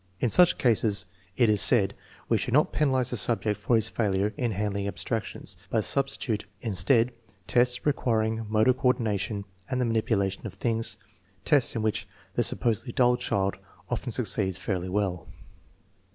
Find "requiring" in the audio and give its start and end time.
7.85-8.47